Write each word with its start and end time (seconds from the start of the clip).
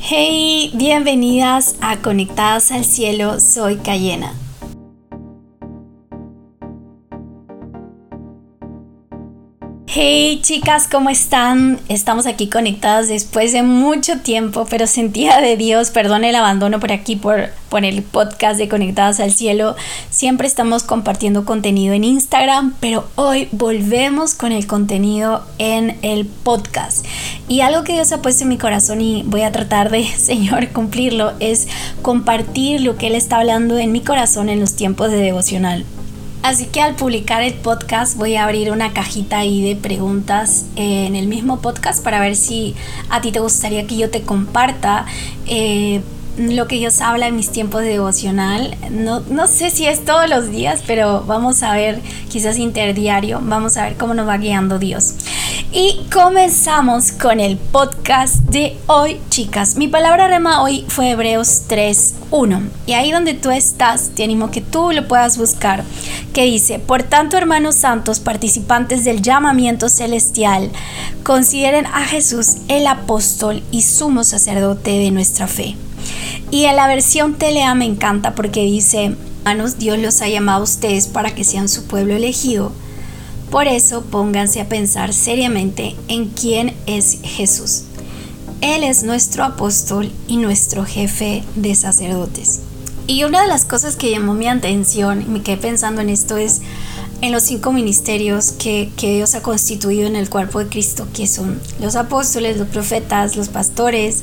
Hey, 0.00 0.70
bienvenidas 0.74 1.76
a 1.80 1.98
Conectadas 1.98 2.70
al 2.72 2.84
Cielo, 2.84 3.40
soy 3.40 3.76
Cayena. 3.76 4.32
Hey 9.92 10.38
chicas, 10.40 10.86
¿cómo 10.86 11.10
están? 11.10 11.80
Estamos 11.88 12.26
aquí 12.26 12.48
conectadas 12.48 13.08
después 13.08 13.52
de 13.52 13.64
mucho 13.64 14.20
tiempo, 14.20 14.64
pero 14.70 14.86
sentía 14.86 15.40
de 15.40 15.56
Dios, 15.56 15.90
perdón 15.90 16.22
el 16.22 16.36
abandono 16.36 16.78
por 16.78 16.92
aquí, 16.92 17.16
por, 17.16 17.48
por 17.68 17.84
el 17.84 18.04
podcast 18.04 18.56
de 18.56 18.68
Conectadas 18.68 19.18
al 19.18 19.32
Cielo. 19.32 19.74
Siempre 20.08 20.46
estamos 20.46 20.84
compartiendo 20.84 21.44
contenido 21.44 21.92
en 21.92 22.04
Instagram, 22.04 22.74
pero 22.78 23.08
hoy 23.16 23.48
volvemos 23.50 24.34
con 24.34 24.52
el 24.52 24.68
contenido 24.68 25.44
en 25.58 25.98
el 26.02 26.24
podcast. 26.24 27.04
Y 27.48 27.62
algo 27.62 27.82
que 27.82 27.94
Dios 27.94 28.12
ha 28.12 28.22
puesto 28.22 28.44
en 28.44 28.50
mi 28.50 28.58
corazón 28.58 29.00
y 29.00 29.24
voy 29.26 29.42
a 29.42 29.50
tratar 29.50 29.90
de, 29.90 30.06
Señor, 30.16 30.68
cumplirlo, 30.68 31.32
es 31.40 31.66
compartir 32.00 32.80
lo 32.82 32.96
que 32.96 33.08
Él 33.08 33.16
está 33.16 33.38
hablando 33.38 33.76
en 33.76 33.90
mi 33.90 34.02
corazón 34.02 34.50
en 34.50 34.60
los 34.60 34.76
tiempos 34.76 35.10
de 35.10 35.16
devocional. 35.16 35.84
Así 36.42 36.66
que 36.66 36.80
al 36.80 36.94
publicar 36.94 37.42
el 37.42 37.52
podcast 37.54 38.16
voy 38.16 38.36
a 38.36 38.44
abrir 38.44 38.70
una 38.70 38.92
cajita 38.92 39.38
ahí 39.38 39.62
de 39.62 39.76
preguntas 39.76 40.64
en 40.74 41.14
el 41.14 41.26
mismo 41.26 41.60
podcast 41.60 42.02
para 42.02 42.18
ver 42.18 42.34
si 42.34 42.74
a 43.10 43.20
ti 43.20 43.30
te 43.30 43.40
gustaría 43.40 43.86
que 43.86 43.98
yo 43.98 44.08
te 44.08 44.22
comparta 44.22 45.04
eh, 45.46 46.00
lo 46.38 46.66
que 46.66 46.76
Dios 46.76 47.02
habla 47.02 47.26
en 47.26 47.36
mis 47.36 47.50
tiempos 47.50 47.82
de 47.82 47.88
devocional. 47.88 48.76
No, 48.90 49.20
no 49.20 49.46
sé 49.48 49.70
si 49.70 49.86
es 49.86 50.04
todos 50.04 50.30
los 50.30 50.50
días, 50.50 50.82
pero 50.86 51.24
vamos 51.26 51.62
a 51.62 51.74
ver, 51.74 52.00
quizás 52.30 52.58
interdiario, 52.58 53.40
vamos 53.42 53.76
a 53.76 53.84
ver 53.84 53.96
cómo 53.96 54.14
nos 54.14 54.26
va 54.26 54.38
guiando 54.38 54.78
Dios. 54.78 55.14
Y 55.72 56.00
comenzamos 56.12 57.12
con 57.12 57.38
el 57.38 57.56
podcast 57.56 58.38
de 58.46 58.76
hoy, 58.88 59.20
chicas. 59.28 59.76
Mi 59.76 59.86
palabra 59.86 60.26
rema 60.26 60.64
hoy 60.64 60.84
fue 60.88 61.10
Hebreos 61.10 61.62
3.1. 61.68 62.68
Y 62.86 62.94
ahí 62.94 63.12
donde 63.12 63.34
tú 63.34 63.52
estás, 63.52 64.10
te 64.16 64.24
animo 64.24 64.50
que 64.50 64.62
tú 64.62 64.90
lo 64.90 65.06
puedas 65.06 65.38
buscar. 65.38 65.84
Que 66.32 66.42
dice, 66.42 66.80
por 66.80 67.04
tanto, 67.04 67.36
hermanos 67.36 67.76
santos, 67.76 68.18
participantes 68.18 69.04
del 69.04 69.22
llamamiento 69.22 69.88
celestial, 69.88 70.72
consideren 71.22 71.86
a 71.86 72.00
Jesús 72.00 72.56
el 72.66 72.88
apóstol 72.88 73.62
y 73.70 73.82
sumo 73.82 74.24
sacerdote 74.24 74.98
de 74.98 75.12
nuestra 75.12 75.46
fe. 75.46 75.76
Y 76.50 76.64
en 76.64 76.74
la 76.74 76.88
versión 76.88 77.34
telea 77.34 77.76
me 77.76 77.84
encanta 77.84 78.34
porque 78.34 78.64
dice, 78.64 79.14
hermanos, 79.44 79.78
Dios 79.78 80.00
los 80.00 80.20
ha 80.20 80.28
llamado 80.28 80.62
a 80.62 80.64
ustedes 80.64 81.06
para 81.06 81.32
que 81.32 81.44
sean 81.44 81.68
su 81.68 81.84
pueblo 81.84 82.16
elegido 82.16 82.72
por 83.50 83.66
eso 83.66 84.02
pónganse 84.02 84.60
a 84.60 84.68
pensar 84.68 85.12
seriamente 85.12 85.96
en 86.08 86.28
quién 86.28 86.74
es 86.86 87.18
Jesús. 87.22 87.82
Él 88.60 88.84
es 88.84 89.02
nuestro 89.02 89.44
apóstol 89.44 90.12
y 90.28 90.36
nuestro 90.36 90.84
jefe 90.84 91.42
de 91.56 91.74
sacerdotes. 91.74 92.60
Y 93.06 93.24
una 93.24 93.42
de 93.42 93.48
las 93.48 93.64
cosas 93.64 93.96
que 93.96 94.10
llamó 94.10 94.34
mi 94.34 94.46
atención 94.46 95.22
y 95.22 95.24
me 95.24 95.42
quedé 95.42 95.56
pensando 95.56 96.00
en 96.00 96.10
esto 96.10 96.36
es 96.36 96.60
en 97.22 97.32
los 97.32 97.42
cinco 97.42 97.72
ministerios 97.72 98.52
que, 98.52 98.90
Dios 98.96 99.34
ha 99.34 99.42
constituido 99.42 100.06
en 100.06 100.16
el 100.16 100.30
cuerpo 100.30 100.58
de 100.58 100.68
Cristo, 100.68 101.06
que 101.14 101.26
son 101.26 101.60
los 101.80 101.96
apóstoles, 101.96 102.56
los 102.56 102.68
profetas, 102.68 103.36
los 103.36 103.48
pastores, 103.48 104.22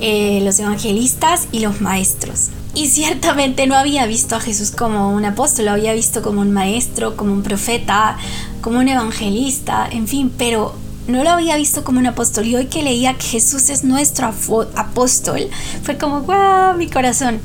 eh, 0.00 0.40
los 0.42 0.58
evangelistas 0.58 1.48
y 1.52 1.60
los 1.60 1.80
maestros. 1.80 2.50
Y 2.74 2.88
ciertamente 2.88 3.66
no 3.66 3.74
había 3.74 4.06
visto 4.06 4.36
a 4.36 4.40
Jesús 4.40 4.70
como 4.70 5.10
un 5.10 5.24
apóstol, 5.24 5.64
lo 5.64 5.70
había 5.72 5.94
visto 5.94 6.22
como 6.22 6.42
un 6.42 6.52
maestro, 6.52 7.16
como 7.16 7.32
un 7.32 7.42
profeta, 7.42 8.18
como 8.60 8.78
un 8.78 8.88
evangelista, 8.88 9.88
en 9.90 10.06
fin, 10.06 10.30
pero 10.36 10.74
no 11.08 11.24
lo 11.24 11.30
había 11.30 11.56
visto 11.56 11.84
como 11.84 12.00
un 12.00 12.06
apóstol. 12.06 12.46
Y 12.46 12.56
hoy 12.56 12.66
que 12.66 12.82
leía 12.82 13.14
que 13.14 13.26
Jesús 13.26 13.70
es 13.70 13.84
nuestro 13.84 14.26
apóstol, 14.26 15.48
fue 15.82 15.96
como, 15.96 16.20
wow, 16.20 16.76
mi 16.76 16.88
corazón. 16.88 17.40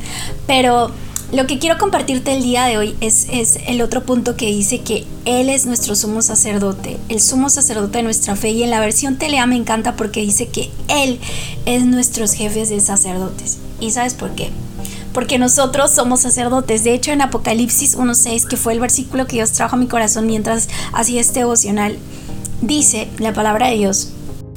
Pero 0.47 0.91
lo 1.31 1.47
que 1.47 1.59
quiero 1.59 1.77
compartirte 1.77 2.33
el 2.33 2.43
día 2.43 2.65
de 2.65 2.77
hoy 2.77 2.95
es, 2.99 3.27
es, 3.31 3.57
el 3.67 3.81
otro 3.81 4.03
punto 4.03 4.35
que 4.35 4.47
dice 4.47 4.81
que 4.81 5.05
Él 5.25 5.49
es 5.49 5.65
nuestro 5.65 5.95
sumo 5.95 6.21
sacerdote, 6.21 6.97
el 7.07 7.21
sumo 7.21 7.49
sacerdote 7.49 7.99
de 7.99 8.03
nuestra 8.03 8.35
fe. 8.35 8.49
Y 8.49 8.63
en 8.63 8.69
la 8.69 8.79
versión 8.79 9.17
Telea 9.17 9.45
me 9.45 9.55
encanta 9.55 9.95
porque 9.95 10.21
dice 10.21 10.47
que 10.47 10.69
Él 10.89 11.19
es 11.65 11.85
nuestros 11.85 12.33
jefes 12.33 12.69
de 12.69 12.79
sacerdotes. 12.79 13.59
¿Y 13.79 13.91
sabes 13.91 14.13
por 14.13 14.31
qué? 14.35 14.49
porque 15.13 15.37
nosotros 15.37 15.91
somos 15.91 16.21
sacerdotes. 16.21 16.83
De 16.83 16.93
hecho, 16.93 17.11
en 17.11 17.21
Apocalipsis 17.21 17.97
1.6, 17.97 18.47
que 18.47 18.57
fue 18.57 18.73
el 18.73 18.79
versículo 18.79 19.27
que 19.27 19.37
Dios 19.37 19.51
trajo 19.51 19.75
a 19.75 19.79
mi 19.79 19.87
corazón 19.87 20.25
mientras 20.25 20.69
hacía 20.93 21.21
este 21.21 21.39
devocional, 21.39 21.97
dice 22.61 23.09
la 23.19 23.33
palabra 23.33 23.67
de 23.67 23.75
Dios, 23.75 24.11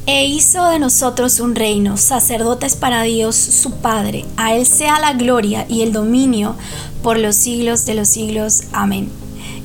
e 0.07 0.27
hizo 0.27 0.69
de 0.69 0.79
nosotros 0.79 1.41
un 1.41 1.55
reino, 1.55 1.97
sacerdotes 1.97 2.77
para 2.77 3.03
Dios 3.03 3.37
su 3.37 3.73
Padre. 3.73 4.25
A 4.37 4.55
Él 4.55 4.67
sea 4.67 5.01
la 5.01 5.15
gloria 5.15 5.67
y 5.69 5.83
el 5.83 5.93
dominio 5.93 6.57
por 7.03 7.19
los 7.19 7.37
siglos 7.37 7.87
de 7.87 7.95
los 7.95 8.09
siglos. 8.09 8.65
Amén. 8.73 9.11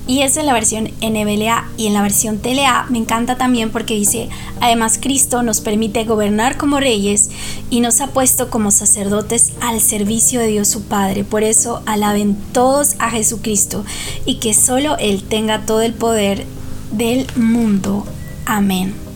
Y 0.07 0.23
es 0.23 0.37
en 0.37 0.47
la 0.47 0.53
versión 0.53 0.85
NBLA 1.01 1.69
y 1.77 1.85
en 1.85 1.93
la 1.93 2.01
versión 2.01 2.39
TLA 2.39 2.87
me 2.89 2.97
encanta 2.97 3.37
también 3.37 3.69
porque 3.69 3.93
dice, 3.93 4.27
además 4.59 4.97
Cristo 4.99 5.43
nos 5.43 5.61
permite 5.61 6.03
gobernar 6.03 6.57
como 6.57 6.79
reyes 6.79 7.29
y 7.69 7.81
nos 7.81 8.01
ha 8.01 8.07
puesto 8.07 8.49
como 8.49 8.71
sacerdotes 8.71 9.51
al 9.61 9.79
servicio 9.81 10.39
de 10.39 10.47
Dios 10.47 10.67
su 10.67 10.83
Padre. 10.83 11.23
Por 11.23 11.43
eso 11.43 11.83
alaben 11.85 12.35
todos 12.53 12.95
a 12.97 13.11
Jesucristo 13.11 13.85
y 14.25 14.35
que 14.39 14.55
solo 14.55 14.97
Él 14.97 15.21
tenga 15.21 15.65
todo 15.67 15.81
el 15.81 15.93
poder 15.93 16.43
del 16.91 17.27
mundo. 17.35 18.03
Amén. 18.47 19.08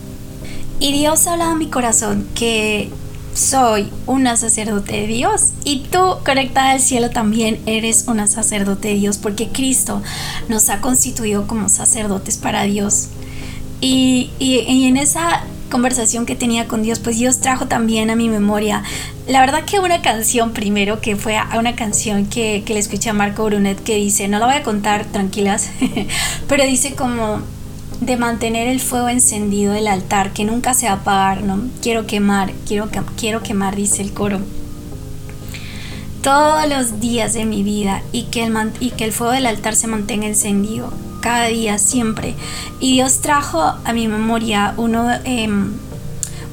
Y 0.84 0.92
Dios 0.92 1.26
habla 1.26 1.52
a 1.52 1.54
mi 1.54 1.68
corazón 1.68 2.28
que 2.34 2.90
soy 3.32 3.88
una 4.04 4.36
sacerdote 4.36 4.92
de 4.92 5.06
Dios 5.06 5.54
y 5.64 5.78
tú 5.90 5.98
conectada 6.26 6.72
al 6.72 6.80
cielo 6.80 7.08
también 7.08 7.58
eres 7.64 8.04
una 8.06 8.26
sacerdote 8.26 8.88
de 8.88 8.94
Dios 8.96 9.16
porque 9.16 9.48
Cristo 9.48 10.02
nos 10.50 10.68
ha 10.68 10.82
constituido 10.82 11.46
como 11.46 11.70
sacerdotes 11.70 12.36
para 12.36 12.64
Dios. 12.64 13.08
Y, 13.80 14.30
en 14.38 14.98
esa 14.98 15.44
conversación 15.70 16.26
que 16.26 16.36
tenía 16.36 16.68
con 16.68 16.82
Dios, 16.82 16.98
pues 16.98 17.16
Dios 17.16 17.40
trajo 17.40 17.66
también 17.66 18.10
a 18.10 18.14
mi 18.14 18.28
memoria, 18.28 18.82
la 19.26 19.40
verdad 19.40 19.64
que 19.64 19.80
una 19.80 20.02
canción 20.02 20.52
primero, 20.52 21.00
que 21.00 21.16
fue 21.16 21.38
una 21.58 21.76
canción 21.76 22.26
que, 22.26 22.62
que 22.66 22.74
le 22.74 22.80
escuché 22.80 23.08
a 23.08 23.14
Marco 23.14 23.46
Brunet 23.46 23.82
que 23.82 23.96
dice, 23.96 24.28
no 24.28 24.38
la 24.38 24.44
voy 24.44 24.56
a 24.56 24.62
contar 24.62 25.06
tranquilas, 25.06 25.70
pero 26.46 26.64
dice 26.64 26.94
como 26.94 27.40
de 28.00 28.16
mantener 28.16 28.68
el 28.68 28.80
fuego 28.80 29.08
encendido 29.08 29.72
del 29.72 29.86
altar, 29.86 30.32
que 30.32 30.44
nunca 30.44 30.74
se 30.74 30.86
va 30.86 30.92
a 30.92 30.96
apagar, 30.96 31.42
¿no? 31.42 31.62
Quiero 31.82 32.06
quemar, 32.06 32.52
quiero, 32.66 32.88
quiero 33.16 33.42
quemar, 33.42 33.76
dice 33.76 34.02
el 34.02 34.12
coro. 34.12 34.40
Todos 36.22 36.68
los 36.68 37.00
días 37.00 37.34
de 37.34 37.44
mi 37.44 37.62
vida 37.62 38.02
y 38.12 38.24
que, 38.24 38.44
el, 38.44 38.72
y 38.80 38.90
que 38.90 39.04
el 39.04 39.12
fuego 39.12 39.32
del 39.32 39.46
altar 39.46 39.76
se 39.76 39.86
mantenga 39.86 40.26
encendido, 40.26 40.92
cada 41.20 41.46
día, 41.46 41.78
siempre. 41.78 42.34
Y 42.80 42.94
Dios 42.94 43.20
trajo 43.20 43.60
a 43.62 43.92
mi 43.92 44.08
memoria 44.08 44.74
uno, 44.76 45.10
em, 45.24 45.72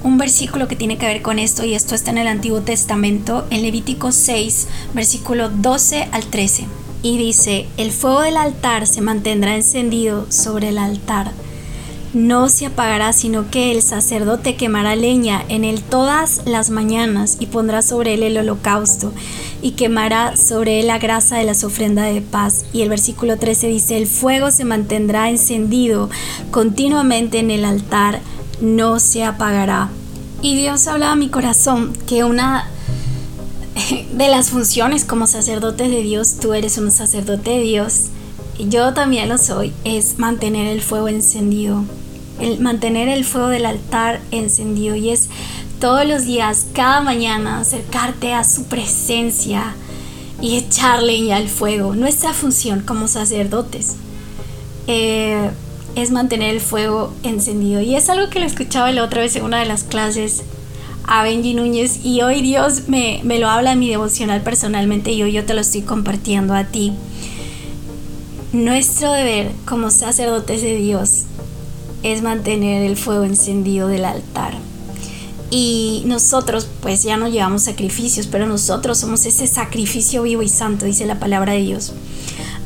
un 0.04 0.18
versículo 0.18 0.68
que 0.68 0.76
tiene 0.76 0.98
que 0.98 1.06
ver 1.06 1.22
con 1.22 1.40
esto, 1.40 1.64
y 1.66 1.74
esto 1.74 1.96
está 1.96 2.12
en 2.12 2.18
el 2.18 2.28
Antiguo 2.28 2.62
Testamento, 2.62 3.46
en 3.50 3.62
Levítico 3.62 4.12
6, 4.12 4.68
versículo 4.94 5.50
12 5.50 6.08
al 6.12 6.26
13 6.26 6.81
y 7.04 7.18
dice, 7.18 7.68
el 7.78 7.92
fuego 7.92 8.22
del 8.22 8.38
altar 8.38 8.88
se 8.88 9.02
mantendrá 9.02 9.56
encendido 9.56 10.26
sobre 10.30 10.70
el 10.70 10.78
altar. 10.78 11.32
No 12.14 12.50
se 12.50 12.66
apagará, 12.66 13.14
sino 13.14 13.50
que 13.50 13.72
el 13.72 13.82
sacerdote 13.82 14.56
quemará 14.56 14.98
leña 14.98 15.44
en 15.48 15.64
él 15.64 15.82
todas 15.82 16.42
las 16.46 16.70
mañanas 16.70 17.38
y 17.40 17.46
pondrá 17.46 17.82
sobre 17.82 18.16
él 18.16 18.24
el 18.24 18.38
holocausto 18.38 19.14
y 19.62 19.72
quemará 19.72 20.36
sobre 20.36 20.82
él 20.82 20.88
la 20.88 21.00
grasa 21.00 21.38
de 21.38 21.46
las 21.46 21.64
ofrendas 21.64 22.14
de 22.14 22.22
paz. 22.22 22.66
Y 22.74 22.82
el 22.82 22.90
versículo 22.90 23.38
13 23.38 23.68
dice, 23.68 23.98
el 23.98 24.08
fuego 24.08 24.52
se 24.52 24.66
mantendrá 24.66 25.30
encendido 25.30 26.10
continuamente 26.52 27.40
en 27.40 27.50
el 27.50 27.64
altar, 27.64 28.20
no 28.60 29.00
se 29.00 29.24
apagará. 29.24 29.90
Y 30.42 30.58
Dios 30.58 30.88
habla 30.88 31.14
a 31.14 31.16
mi 31.16 31.30
corazón 31.30 31.94
que 32.08 32.26
una 32.26 32.68
de 34.14 34.28
las 34.28 34.50
funciones 34.50 35.06
como 35.06 35.28
sacerdote 35.28 35.90
de 35.90 36.02
Dios, 36.02 36.38
tú 36.40 36.54
eres 36.54 36.78
un 36.78 36.92
sacerdote 36.92 37.52
de 37.52 37.62
Dios, 37.62 38.08
yo 38.60 38.94
también 38.94 39.30
lo 39.30 39.38
soy, 39.38 39.74
es 39.84 40.20
mantener 40.20 40.68
el 40.68 40.82
fuego 40.82 41.08
encendido, 41.08 41.84
el 42.40 42.60
mantener 42.60 43.08
el 43.08 43.26
fuego 43.26 43.48
del 43.48 43.66
altar 43.66 44.22
encendido 44.32 44.96
y 44.96 45.10
es 45.10 45.30
todos 45.80 46.06
los 46.06 46.26
días, 46.26 46.68
cada 46.74 47.02
mañana, 47.02 47.60
acercarte 47.60 48.34
a 48.34 48.44
su 48.44 48.66
presencia 48.66 49.74
y 50.40 50.58
echarle 50.58 51.14
leña 51.14 51.38
al 51.38 51.50
fuego. 51.50 51.96
Nuestra 51.96 52.34
función 52.34 52.82
como 52.82 53.08
sacerdotes 53.08 53.96
eh, 54.86 55.50
es 55.96 56.12
mantener 56.12 56.52
el 56.54 56.62
fuego 56.62 57.14
encendido. 57.24 57.82
Y 57.82 57.96
es 57.96 58.10
algo 58.10 58.30
que 58.30 58.40
lo 58.40 58.46
escuchaba 58.46 58.92
la 58.92 59.04
otra 59.04 59.22
vez 59.22 59.36
en 59.36 59.44
una 59.44 59.60
de 59.60 59.66
las 59.66 59.84
clases 59.84 60.44
a 61.08 61.24
Benji 61.24 61.54
Núñez 61.54 62.06
y 62.06 62.22
hoy 62.22 62.42
Dios 62.42 62.88
me, 62.88 63.22
lo 63.24 63.50
habla 63.50 63.74
en 63.74 63.80
mi 63.80 63.90
devocional 63.90 64.42
personalmente 64.42 65.12
y 65.12 65.24
hoy 65.24 65.34
yo 65.34 65.46
te 65.46 65.54
lo 65.54 65.62
estoy 65.62 65.82
compartiendo 65.82 66.54
a 66.54 66.66
ti. 66.66 66.94
Nuestro 68.54 69.12
deber 69.12 69.52
como 69.66 69.92
sacerdotes 69.92 70.62
de 70.62 70.76
Dios 70.76 71.24
es 72.04 72.22
mantener 72.22 72.84
el 72.84 72.98
fuego 72.98 73.24
encendido 73.24 73.88
del 73.88 74.06
altar. 74.06 74.54
Y 75.50 76.04
nosotros 76.06 76.68
pues 76.82 77.04
ya 77.04 77.18
no 77.18 77.28
llevamos 77.28 77.64
sacrificios, 77.64 78.28
pero 78.28 78.48
nosotros 78.48 78.98
somos 78.98 79.26
ese 79.26 79.48
sacrificio 79.48 80.24
vivo 80.24 80.42
y 80.42 80.50
santo, 80.50 80.86
dice 80.86 81.06
la 81.06 81.20
palabra 81.20 81.54
de 81.54 81.62
Dios. 81.62 81.94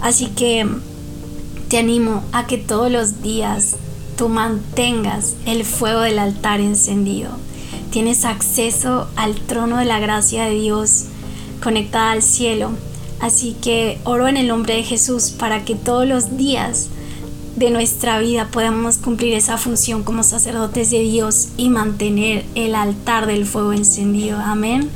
Así 0.01 0.27
que 0.27 0.67
te 1.67 1.79
animo 1.79 2.23
a 2.31 2.45
que 2.45 2.57
todos 2.57 2.91
los 2.91 3.23
días 3.23 3.75
tú 4.17 4.29
mantengas 4.29 5.33
el 5.45 5.65
fuego 5.65 6.01
del 6.01 6.19
altar 6.19 6.59
encendido. 6.59 7.31
Tienes 7.91 8.25
acceso 8.25 9.07
al 9.15 9.35
trono 9.35 9.77
de 9.77 9.85
la 9.85 9.99
gracia 9.99 10.45
de 10.45 10.55
Dios 10.55 11.05
conectada 11.63 12.11
al 12.11 12.21
cielo. 12.21 12.71
Así 13.19 13.55
que 13.61 13.99
oro 14.03 14.27
en 14.27 14.37
el 14.37 14.47
nombre 14.47 14.75
de 14.75 14.83
Jesús 14.83 15.31
para 15.31 15.63
que 15.63 15.75
todos 15.75 16.05
los 16.07 16.37
días 16.37 16.89
de 17.55 17.69
nuestra 17.69 18.19
vida 18.19 18.49
podamos 18.51 18.97
cumplir 18.97 19.33
esa 19.33 19.57
función 19.57 20.03
como 20.03 20.23
sacerdotes 20.23 20.91
de 20.91 20.99
Dios 20.99 21.49
y 21.55 21.69
mantener 21.69 22.45
el 22.55 22.75
altar 22.75 23.27
del 23.27 23.45
fuego 23.45 23.71
encendido. 23.71 24.39
Amén. 24.39 24.89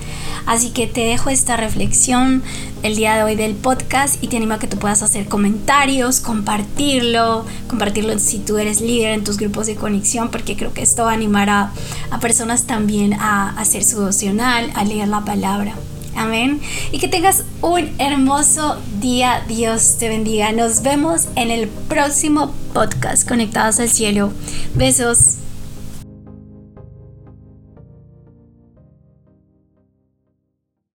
Así 0.45 0.71
que 0.71 0.87
te 0.87 1.01
dejo 1.01 1.29
esta 1.29 1.57
reflexión 1.57 2.43
el 2.83 2.95
día 2.95 3.15
de 3.15 3.23
hoy 3.23 3.35
del 3.35 3.55
podcast 3.55 4.21
y 4.23 4.27
te 4.27 4.37
animo 4.37 4.55
a 4.55 4.59
que 4.59 4.67
tú 4.67 4.77
puedas 4.77 5.01
hacer 5.03 5.27
comentarios, 5.27 6.19
compartirlo, 6.19 7.45
compartirlo 7.67 8.19
si 8.19 8.39
tú 8.39 8.57
eres 8.57 8.81
líder 8.81 9.11
en 9.11 9.23
tus 9.23 9.37
grupos 9.37 9.67
de 9.67 9.75
conexión, 9.75 10.29
porque 10.29 10.57
creo 10.57 10.73
que 10.73 10.81
esto 10.81 11.07
animará 11.07 11.71
a 12.11 12.19
personas 12.19 12.63
también 12.63 13.13
a 13.13 13.49
hacer 13.59 13.83
su 13.83 13.99
devocional, 13.99 14.71
a 14.75 14.83
leer 14.83 15.07
la 15.07 15.23
palabra. 15.23 15.75
Amén. 16.19 16.59
Y 16.91 16.99
que 16.99 17.07
tengas 17.07 17.45
un 17.61 17.89
hermoso 17.97 18.77
día. 18.99 19.41
Dios 19.47 19.95
te 19.99 20.09
bendiga. 20.09 20.51
Nos 20.51 20.83
vemos 20.83 21.29
en 21.37 21.49
el 21.49 21.69
próximo 21.69 22.53
podcast 22.73 23.25
Conectados 23.25 23.79
al 23.79 23.89
Cielo. 23.89 24.33
Besos. 24.75 25.38